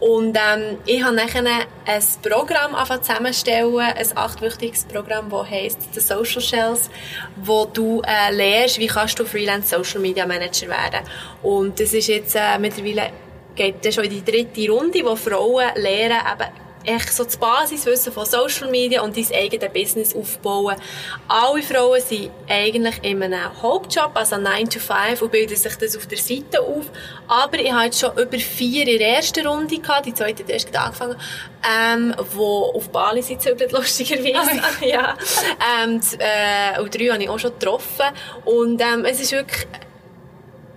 [0.00, 6.42] Und ähm, ich habe dann ein Programm zusammenstellen, ein achtwüchtiges Programm, das heisst The Social
[6.42, 6.90] Shells,
[7.36, 11.00] wo du äh, lernst, wie kannst du Freelance Social Media Manager werden.
[11.42, 13.10] Und das ist jetzt äh, mittlerweile
[13.54, 18.12] geht dann schon in die dritte Runde, wo Frauen lernen, eben echt so das Basiswissen
[18.12, 20.76] von Social Media und dein eigenes Business aufbauen.
[21.28, 25.96] Alle Frauen sind eigentlich in einem Hauptjob, also 9 to 5, und bilden sich das
[25.96, 26.90] auf der Seite auf.
[27.26, 30.76] Aber ich hatte schon über vier in der ersten Runde gehabt, die zweite hat erst
[30.76, 31.16] angefangen,
[31.66, 34.60] ähm, wo auf Bali sind zügelt, lustigerweise.
[34.82, 34.84] Oh.
[34.86, 35.16] ja.
[35.82, 38.06] Ähm, äh, und drei habe ich auch schon getroffen.
[38.44, 39.66] Und ähm, es ist wirklich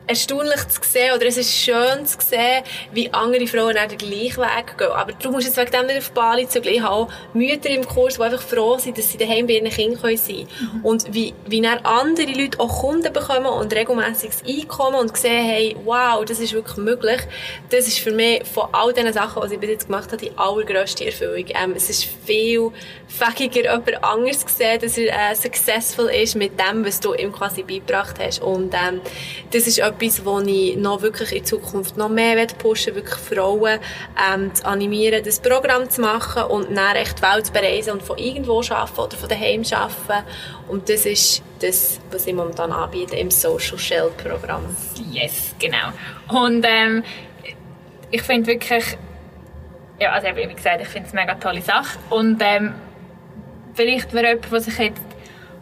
[0.08, 4.41] erstaunlich zu sehen, oder es ist schön zu sehen, wie andere Frauen auch den gleichen
[4.41, 4.91] Weg gehen.
[4.91, 6.76] Aber du musst jetzt wegen dem nicht auf Bali zügeln.
[6.76, 9.70] Ich habe auch Mütter im Kurs, die einfach froh sind, dass sie daheim bei ihren
[9.70, 10.48] Kindern sein können.
[10.74, 10.86] Mhm.
[10.86, 15.76] Und wie, wie dann andere Leute auch Kunden bekommen und regelmäßiges Einkommen und sehen, hey,
[15.84, 17.22] wow, das ist wirklich möglich.
[17.70, 20.32] Das ist für mich von all diesen Sachen, die ich bis jetzt gemacht habe, die
[20.38, 21.46] allergrößte Erfüllung.
[21.50, 22.72] Ähm, es ist viel
[23.08, 27.32] fähiger, jemand anderes zu sehen, dass er äh, successful ist mit dem, was du ihm
[27.32, 28.41] quasi beigebracht hast.
[28.41, 29.02] Und ähm,
[29.52, 29.82] das ist
[30.26, 33.80] wo ich noch wirklich in Zukunft noch mehr pushen will, wirklich Frauen
[34.34, 38.04] ähm, zu animieren, das Programm zu machen und dann echt die Welt zu bereisen und
[38.04, 40.28] von irgendwo arbeiten oder von daheim arbeiten.
[40.68, 44.64] Und das ist das, was ich momentan anbiete im Social Shell Programm.
[45.12, 45.92] Yes, genau.
[46.28, 47.04] Und ähm,
[48.12, 48.98] ich finde wirklich,
[50.00, 51.98] ja, also wie gesagt, ich finde es eine mega tolle Sache.
[52.10, 52.74] Und ähm,
[53.74, 55.02] vielleicht wäre jemand, der sich jetzt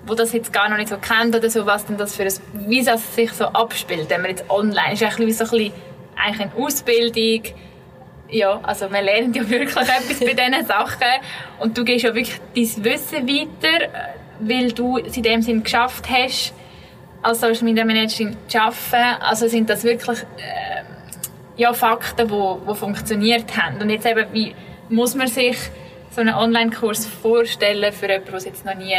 [0.05, 2.33] wo das jetzt gar noch nicht so kennt oder so, was denn das für ein,
[2.67, 5.73] wie das sich so abspielt, wenn man jetzt online ist, so ein bisschen,
[6.15, 7.53] eigentlich eine Ausbildung,
[8.29, 11.07] ja, also man lernt ja wirklich etwas bei diesen Sachen.
[11.59, 13.89] Und du gehst ja wirklich dein Wissen weiter,
[14.39, 16.53] weil du es in dem Sinn geschafft hast,
[17.21, 20.83] als Social Media Managerin zu arbeiten, also sind das wirklich äh,
[21.57, 23.81] ja, Fakten, die wo, funktioniert haben.
[23.81, 24.53] Und jetzt eben, wie
[24.89, 25.57] muss man sich
[26.11, 28.93] so einen Online-Kurs vorstellen für jemanden, der es jetzt noch nie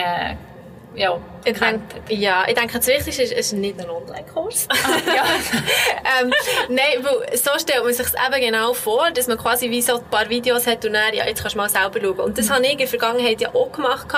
[0.97, 4.67] ja, ich denke, ja, ich denke, das Wichtigste ist, es ist nicht ein Online-Kurs.
[4.69, 4.75] Ah,
[5.07, 5.25] ja.
[6.21, 6.33] ähm,
[6.69, 10.05] nein, weil so stellt man sich eben genau vor, dass man quasi wie so ein
[10.11, 12.19] paar Videos hat und dann, ja, jetzt kannst du mal selber schauen.
[12.19, 12.55] Und das mhm.
[12.55, 14.09] habe ich in der Vergangenheit ja auch gemacht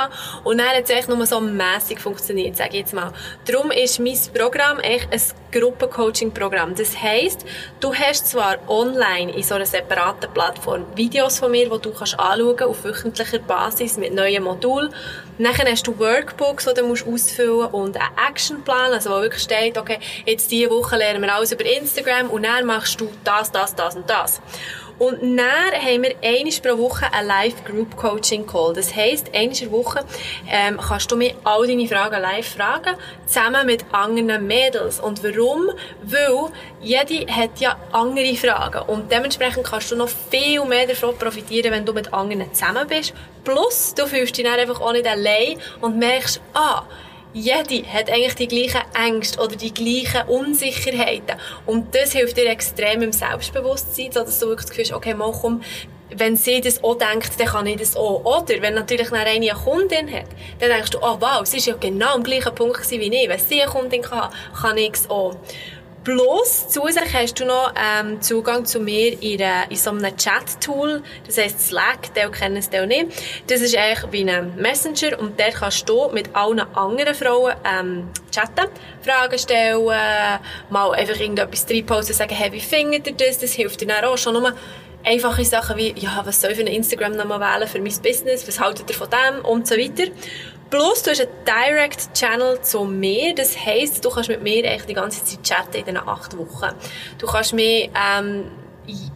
[0.45, 3.13] und dann hat es eigentlich nur so mässig funktioniert, sage ich jetzt mal.
[3.45, 5.21] Darum ist mein Programm echt ein
[5.53, 6.75] Gruppencoaching-Programm.
[6.75, 7.45] Das heisst,
[7.81, 12.19] du hast zwar online in so einer separaten Plattform Videos von mir, die du kannst
[12.19, 14.95] anschauen auf wöchentlicher Basis mit neuen Modulen.
[15.39, 19.77] Dann hast du Workbooks, die du musst ausfüllen und einen Actionplan, also wo wirklich steht,
[19.77, 23.75] okay, jetzt diese Woche lernen wir alles über Instagram und dann machst du das, das,
[23.75, 24.41] das und das.
[24.99, 28.75] Und dann haben wir einmal pro Woche ein Live-Group-Coaching-Call.
[28.75, 30.05] Das heisst, einmal pro Woche
[30.51, 34.99] ähm, kannst du mir all deine Fragen live fragen, zusammen mit anderen Mädels.
[34.99, 35.71] Und warum?
[36.03, 36.51] Weil
[36.81, 38.89] jede hat ja andere Fragen.
[38.89, 43.15] Und dementsprechend kannst du noch viel mehr davon profitieren, wenn du mit anderen zusammen bist.
[43.45, 46.83] Plus, du fühlst dich dann einfach auch nicht allein und merkst, ah,
[47.33, 51.37] jede hat eigentlich die gleichen Ängste oder die gleichen Unsicherheiten.
[51.67, 55.63] Und das hilft dir extrem im Selbstbewusstsein, so dass du wirklich hast, okay, mal komm,
[56.11, 58.25] wenn sie das auch denkt, dann kann ich das auch.
[58.25, 60.27] Oder wenn natürlich eine eine Kundin hat,
[60.59, 63.29] dann denkst du, oh wow, sie ist ja genau am gleichen Punkt wie ich.
[63.29, 65.37] Wenn sie eine Kundin kann, kann ich es auch.
[66.09, 71.37] Plus, zusätzlich hast du noch ähm, Zugang zu mir in, in so einem Chat-Tool, das
[71.37, 73.09] heisst Slack, der kennen es der nicht.
[73.47, 78.09] Das ist eigentlich wie ein Messenger und dort kannst du mit allen anderen Frauen ähm,
[78.33, 78.71] chatten,
[79.03, 79.85] Fragen stellen,
[80.71, 83.37] mal einfach irgendetwas reinposten, sagen, hey, wie findet ihr das?
[83.37, 84.55] Das hilft dir dann auch schon nur
[85.05, 88.59] einfache Sachen wie, ja, was soll ich für einen Instagram-Namen wählen für mein Business, was
[88.59, 90.11] haltet ihr von dem und so weiter.
[90.71, 93.35] Plus, du hast einen Direct Channel zu mir.
[93.35, 96.75] Das heisst, du kannst mit mir eigentlich die ganze Zeit chatten in diesen acht Wochen.
[97.17, 98.51] Du kannst mir, ähm,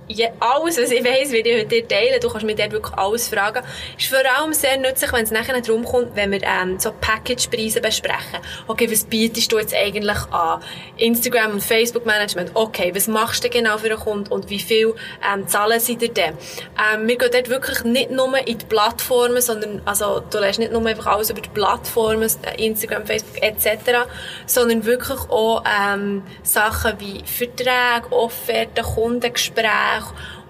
[0.08, 2.20] je, alles, was ich weiss, werde ich mit dir teilen.
[2.20, 3.62] Du kannst mir dort wirklich alles fragen.
[3.98, 7.80] Ist vor allem sehr nützlich, wenn es nachher darum kommt, wenn wir ähm, so Package-Preise
[7.80, 8.40] besprechen.
[8.66, 10.62] Okay, was bietest du jetzt eigentlich an?
[10.96, 12.52] Instagram und Facebook-Management.
[12.54, 14.94] Okay, was machst du genau für einen Kunden und wie viel
[15.32, 16.34] ähm, zahlen sie dir denn?
[16.94, 20.72] Ähm, wir gehen dort wirklich nicht nur in die Plattformen, sondern also du lässt nicht
[20.72, 24.06] nur einfach alles über die Plattformen, äh, Instagram, Facebook etc.,
[24.46, 29.61] sondern wirklich auch ähm, Sachen wie Verträge, Offerten, Kundengespräche,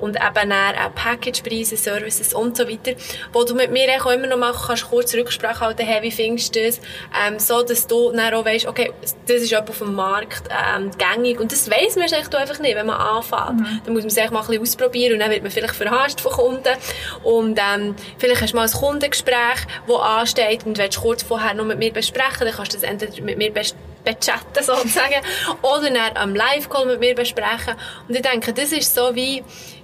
[0.03, 2.92] und eben auch Packagepreise, Services und so weiter,
[3.33, 6.55] wo du mit mir auch immer noch machen kannst, kurz Rücksprache halten, hey, wie findest
[6.57, 6.81] du das,
[7.25, 8.92] ähm, so dass du dann auch weißt, okay,
[9.27, 12.87] das ist auf dem Markt ähm, gängig und das weiss man eigentlich einfach nicht, wenn
[12.87, 13.61] man anfängt.
[13.61, 13.81] Mhm.
[13.85, 16.33] Dann muss man sich mal ein bisschen ausprobieren und dann wird man vielleicht verhasst von
[16.33, 16.75] Kunden
[17.22, 21.64] und ähm, vielleicht hast du mal ein Kundengespräch, das ansteht und willst kurz vorher noch
[21.64, 25.23] mit mir besprechen, dann kannst du das entweder mit mir besprechen bechatten sozusagen
[25.62, 27.75] oder dann am Live-Call mit mir besprechen
[28.09, 29.43] und ich denke, das ist so wie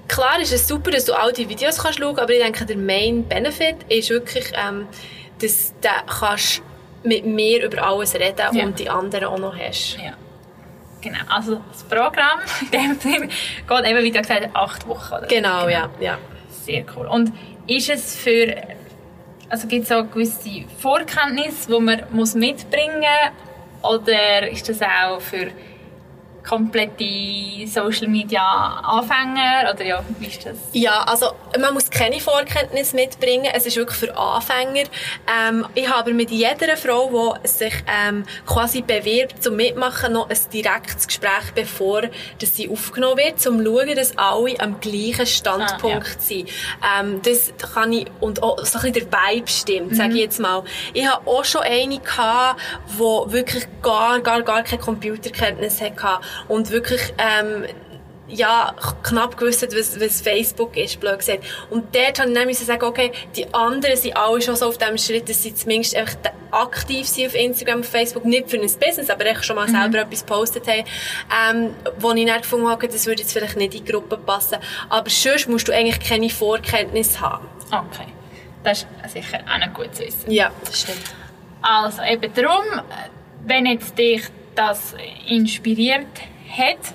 [0.08, 2.76] klar ist es super, dass du all die Videos kannst schauen, aber ich denke, der
[2.76, 4.88] Main Benefit ist wirklich, ähm,
[5.40, 6.62] dass du kannst
[7.04, 8.64] mit mir über alles reden ja.
[8.64, 9.98] und die anderen auch noch hast.
[10.02, 10.14] Ja.
[11.00, 15.14] Genau, also das Programm in dem Sinne geht eben, wie du gesagt hast, acht Wochen.
[15.14, 15.26] Oder?
[15.26, 16.18] Genau, genau, ja, ja.
[16.50, 17.06] Sehr cool.
[17.06, 17.32] Und
[17.66, 18.56] ist es für,
[19.48, 23.47] also gibt es auch gewisse Vorkenntnisse, die man muss mitbringen muss,
[23.82, 25.48] oder ist das auch für
[26.48, 30.56] komplette Social Media Anfänger oder ja, wie ist das?
[30.72, 33.50] Ja, also man muss keine Vorkenntnis mitbringen.
[33.54, 34.84] Es ist wirklich für Anfänger.
[35.48, 40.38] Ähm, ich habe mit jeder Frau, die sich ähm, quasi bewirbt zum Mitmachen, noch ein
[40.52, 42.02] direktes Gespräch, bevor
[42.40, 46.20] dass sie aufgenommen wird, um zu schauen, dass alle am gleichen Standpunkt ah, ja.
[46.20, 46.48] sind.
[46.98, 49.96] Ähm, das kann ich und auch so ein bisschen der Vibe stimmt, mhm.
[49.96, 50.62] sage ich jetzt mal.
[50.92, 52.60] Ich habe auch schon eine gehabt,
[52.94, 57.64] die wirklich gar, gar, gar keine Computerkenntnis hatte und wirklich ähm,
[58.28, 61.44] ja, knapp gewusst was, was Facebook ist, blöd gesagt.
[61.70, 64.98] Und dort habe ich dann sagen, okay, die anderen sind alle schon so auf dem
[64.98, 66.16] Schritt, dass sie zumindest einfach
[66.50, 69.72] aktiv sind auf Instagram, auf Facebook, nicht für ein Business, aber echt schon mal mhm.
[69.72, 70.84] selber etwas gepostet haben,
[71.56, 74.58] ähm, wo ich dann gefunden habe, das würde jetzt vielleicht nicht in die Gruppe passen.
[74.88, 77.46] Aber sonst musst du eigentlich keine Vorkenntnis haben.
[77.66, 78.08] Okay.
[78.62, 80.30] Das ist sicher auch noch gut zu wissen.
[80.30, 81.14] Ja, das stimmt.
[81.62, 82.64] Also eben darum,
[83.46, 84.22] wenn jetzt dich
[84.54, 84.94] das
[85.28, 86.06] inspiriert
[86.50, 86.92] hat.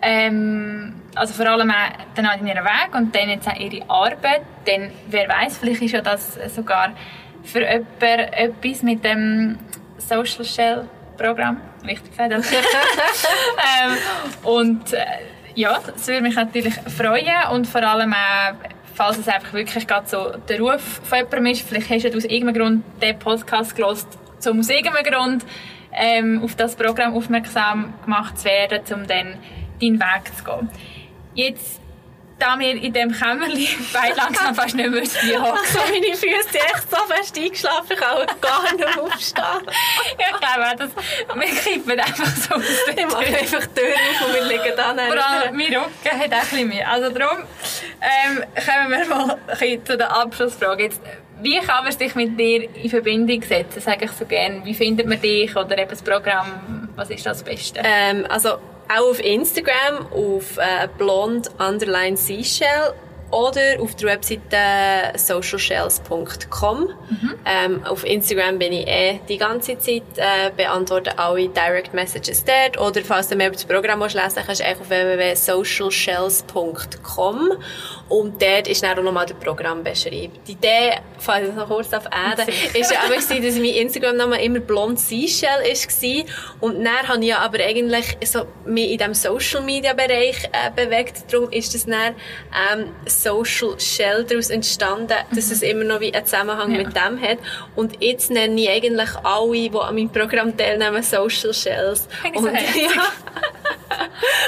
[0.00, 4.42] Ähm, also vor allem auch dann in ihren Weg und dann jetzt auch ihre Arbeit.
[4.64, 6.92] Dann, wer weiß, vielleicht ist ja das sogar
[7.42, 9.58] für jemanden etwas mit dem
[9.98, 11.60] Social Shell Programm.
[11.84, 12.32] Richtig gesagt.
[12.32, 13.96] ähm,
[14.44, 15.04] und äh,
[15.54, 18.54] ja, das würde mich natürlich freuen und vor allem auch,
[18.94, 22.24] falls es einfach wirklich gerade so der Ruf von jemandem ist, vielleicht hast du aus
[22.24, 24.06] irgendeinem Grund den Podcast gelost,
[24.38, 25.44] zum aus irgendeinem Grund
[25.92, 29.34] ähm, auf das Programm aufmerksam gemacht zu werden, um dann
[29.80, 30.70] deinen Weg zu gehen.
[31.34, 31.80] Jetzt
[32.38, 36.56] da wir in diesem Kämmerchen beide langsam fast nicht mehr stehen so meine Füße sind
[36.56, 39.44] echt so fest eingeschlafen, ich kann gar nicht aufstehen.
[40.18, 42.62] ja, ich glaube dass wir kippen einfach so aus
[42.96, 46.32] Ich mache einfach die Tür auf und wir liegen da Vor allem mein Rücken hat
[46.32, 46.90] auch ein bisschen mehr.
[46.90, 47.38] Also darum
[48.00, 50.84] ähm, kommen wir mal zu der Abschlussfrage.
[50.84, 51.00] Jetzt,
[51.40, 53.80] wie kann man sich mit dir in Verbindung setzen?
[53.80, 54.64] Sage ich so gerne.
[54.64, 56.88] Wie findet man dich oder eben das Programm?
[56.94, 57.80] Was ist das Beste?
[57.82, 62.94] Ähm, also auch auf Instagram auf äh, blond underline seashell
[63.30, 66.80] oder auf der Webseite socialshells.com.
[66.80, 67.34] Mhm.
[67.44, 72.80] Ähm, auf Instagram bin ich eh die ganze Zeit, äh, beantworte alle Direct Messages dort.
[72.80, 77.52] Oder falls du mehr über das Programm lesen willst, kannst du auf www.socialshells.com
[78.08, 80.38] und dort ist dann auch nochmal der Programmbeschreibung.
[80.46, 84.60] Die Idee, falls ich noch kurz auf Erde, ist ja aber dass mein Instagram-Name immer
[84.60, 86.24] blond Seashell war.
[86.60, 91.24] Und dann habe ich ja aber eigentlich so mich in diesem Social-Media-Bereich äh, bewegt.
[91.30, 92.14] Darum ist das dann
[92.72, 95.52] ähm, Social Shell daraus entstanden, dass mhm.
[95.52, 96.78] es immer noch wie einen Zusammenhang ja.
[96.78, 97.38] mit dem hat.
[97.76, 102.08] Und jetzt nenne ich eigentlich alle, die an meinem Programm teilnehmen, Social Shells.
[102.34, 103.02] Und, ja.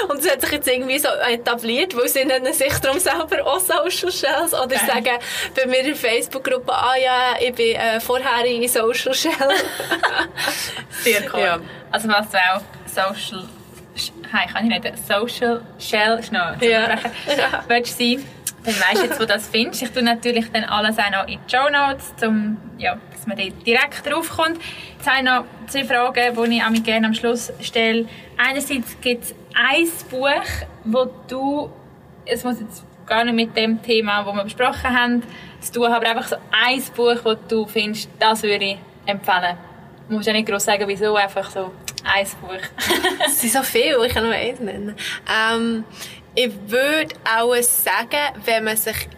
[0.09, 3.59] Und es hat sich jetzt irgendwie so etabliert, weil sie nennen sich darum selber auch
[3.59, 4.85] Social Shells oder okay.
[4.85, 5.17] sagen
[5.55, 9.31] bei mir in der Facebook-Gruppe, ah ja, ich bin äh, vorherige Social Shell.
[11.03, 11.39] Sehr cool.
[11.39, 11.59] Ja.
[11.91, 13.47] Also was du auch Social
[14.33, 16.89] Hi, kann ich nicht Social Shell schnell ja.
[17.37, 17.63] ja.
[17.67, 18.25] Willst du sein?
[18.63, 19.81] Dann weißt du jetzt, wo du das findest.
[19.81, 23.37] Ich tue natürlich dann alles auch noch in die Show Notes, um, ja, dass man
[23.37, 24.61] direkt draufkommt.
[24.97, 28.05] Jetzt habe ich noch zwei Fragen, die ich mich gerne am Schluss stelle.
[28.37, 30.29] Einerseits gibt es ein Buch,
[30.85, 31.71] wo du,
[32.25, 35.23] es muss jetzt gar nicht mit dem Thema, das wir besprochen haben,
[35.59, 39.57] zu tun, aber einfach so ein Buch, das du findest, das würde ich empfehlen.
[40.07, 41.71] Du musst ja nicht groß sagen, wieso, einfach so
[42.05, 42.63] ein Buch.
[43.25, 44.95] es sind so viele, ich kann nur eins nennen.
[45.29, 45.83] Ähm,
[46.33, 49.09] Ich würde auch sagen, wenn man sich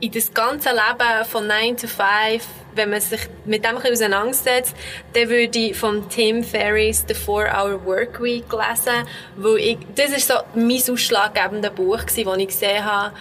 [0.00, 4.76] in das ganze Leben von 9 to 5, wenn man sich mit dem ein auseinandersetzt,
[5.14, 9.06] dann würde ich von Tim Ferriss The 4-Hour Workweek lesen,
[9.36, 13.14] weil ich, das ist so mein ausschlaggebende Buch das ich gesehen habe,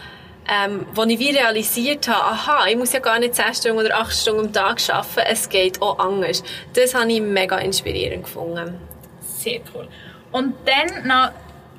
[0.48, 3.98] ähm, wo ich wie realisiert habe, aha, ich muss ja gar nicht 10 Stunden oder
[3.98, 6.44] 8 Stunden am Tag arbeiten, es geht auch anders.
[6.74, 8.80] Das habe ich mega inspirierend gefunden.
[9.22, 9.88] Sehr cool.
[10.32, 11.32] Und dann noch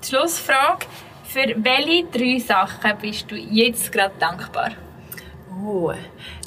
[0.02, 0.86] die Schlussfrage.
[1.24, 4.70] Für welche drei Sachen bist du jetzt gerade dankbar?
[5.64, 5.92] Oh,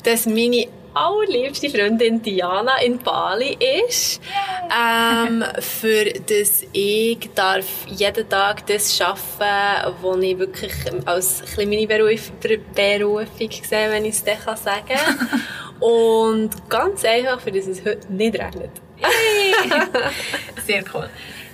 [0.03, 4.21] dass meine allerliebste Freundin Diana in Bali ist.
[4.69, 10.73] Ähm, für das ich darf jeden Tag das arbeiten, was ich wirklich
[11.05, 12.31] als meine Beruf,
[12.75, 15.41] Berufung sehe, wenn ich es dann sagen kann.
[15.79, 18.71] Und ganz einfach, für das es heute nicht regnet.
[20.67, 21.09] Sehr cool.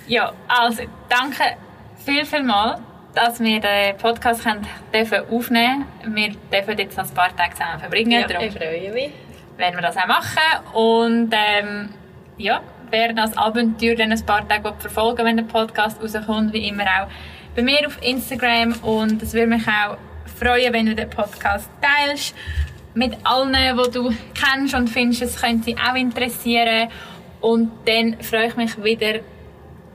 [0.08, 1.56] Ja, also danke
[2.04, 2.80] viel, viel mal
[3.16, 6.14] dass wir den Podcast können dürfen aufnehmen dürfen.
[6.14, 8.10] Wir dürfen jetzt noch ein paar Tage zusammen verbringen.
[8.10, 9.10] Ja, Darum ich freue mich.
[9.56, 10.74] Werden wir das auch machen.
[10.74, 11.88] Und ähm,
[12.36, 16.84] ja, wer das Abenteuer dann ein paar Tage verfolgen wenn der Podcast rauskommt, wie immer
[16.84, 17.08] auch
[17.54, 18.74] bei mir auf Instagram.
[18.82, 19.96] Und es würde mich auch
[20.38, 22.34] freuen, wenn du den Podcast teilst
[22.92, 26.90] mit allen, die du kennst und findest, es könnte sie auch interessieren.
[27.40, 29.20] Und dann freue ich mich wieder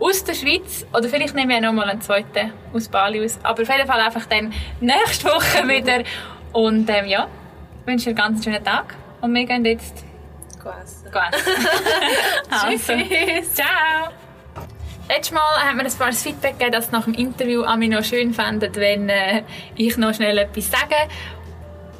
[0.01, 0.85] aus der Schweiz.
[0.93, 3.39] Oder vielleicht nehmen wir noch mal einen zweiten aus Bali aus.
[3.43, 6.03] Aber auf jeden Fall einfach dann nächste Woche wieder.
[6.51, 7.27] Und ähm, ja,
[7.81, 8.95] ich wünsche dir einen ganz schönen Tag.
[9.21, 10.03] Und wir gehen jetzt
[10.63, 11.11] Gegessen.
[12.49, 13.53] also, Tschüss.
[13.53, 14.11] Ciao.
[15.09, 18.03] Letztes Mal hat mir ein paar Feedback gegeben, dass nach dem Interview an mich noch
[18.03, 19.43] schön fändet, wenn äh,
[19.75, 20.95] ich noch schnell etwas sage.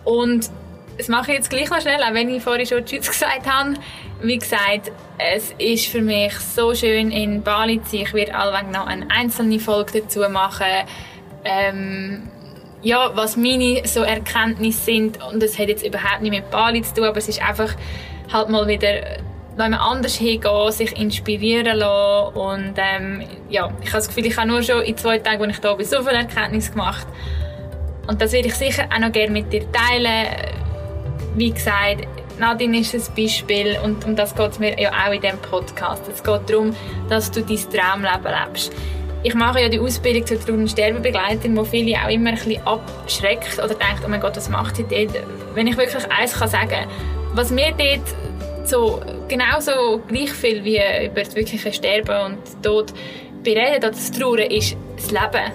[0.06, 0.50] Und
[0.98, 3.74] das mache ich jetzt gleich noch schnell, auch wenn ich vorhin schon Tschüss gesagt habe.
[4.22, 8.02] Wie gesagt, es ist für mich so schön in Bali zu sein.
[8.02, 10.66] Ich werde allweg noch eine einzelne Folge dazu machen.
[11.44, 12.30] Ähm,
[12.84, 15.24] ja, was meine so Erkenntnisse sind.
[15.24, 17.74] Und es hat jetzt überhaupt nicht mit Bali zu tun, aber es ist einfach
[18.32, 19.02] halt mal wieder
[19.58, 22.36] noch anders hingehen, sich inspirieren lassen.
[22.38, 25.56] Und ähm, ja, ich habe das Gefühl, ich habe nur schon in zwei Tagen, als
[25.56, 27.08] ich da bin, so viele Erkenntnisse gemacht.
[28.08, 30.61] Und das werde ich sicher auch noch gerne mit dir teilen.
[31.36, 32.08] Wie gesagt,
[32.40, 36.04] Nadine ist ein Beispiel und um das geht es mir ja auch in diesem Podcast.
[36.08, 36.76] Es geht darum,
[37.10, 38.74] dass du dein Traumleben lebst.
[39.24, 42.66] Ich mache ja die Ausbildung zur Trauer- und Sterbebegleiterin, wo viele auch immer ein bisschen
[42.66, 45.24] abschreckt oder denken, oh mein Gott, was macht sie dort?
[45.54, 46.88] Wenn ich wirklich eins kann sagen
[47.34, 52.94] was mir dort so genauso gleich viel wie über das wirkliche Sterben und Tod
[53.44, 55.52] bereden oder das Trauern ist das Leben.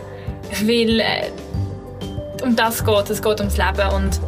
[0.62, 4.20] Weil äh, um das geht es, es geht ums Leben und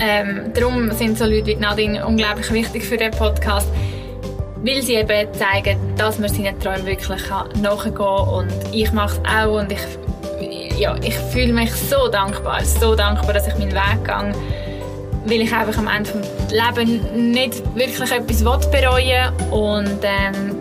[0.00, 3.68] ähm, darum sind so Leute wie Nadine unglaublich wichtig für den Podcast,
[4.64, 7.20] weil sie eben zeigen, dass man seinen Träumen wirklich
[7.60, 8.28] nachgehen kann.
[8.28, 13.34] Und ich mache es auch und ich, ja, ich fühle mich so dankbar, so dankbar,
[13.34, 14.32] dass ich meinen Weg gehe,
[15.26, 19.32] weil ich einfach am Ende des Lebens nicht wirklich etwas bereuen.
[19.50, 20.56] Und ähm,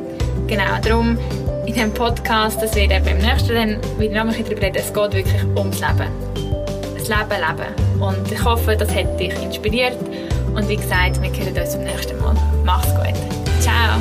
[0.48, 1.18] genau, darum
[1.66, 5.14] in diesem Podcast, das wird eben im nächsten dann wieder noch darüber reden, es geht
[5.14, 6.10] wirklich ums Leben.
[7.10, 7.89] Leben leben.
[8.00, 9.96] Und ich hoffe, das hat dich inspiriert.
[10.56, 12.36] Und wie gesagt, wir hören uns beim nächsten Mal.
[12.64, 13.16] Mach's gut.
[13.62, 14.00] Ciao.